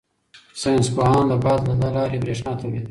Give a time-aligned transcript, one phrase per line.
[0.61, 2.79] ساینس پوهان د باد له لارې بریښنا تولیدوي.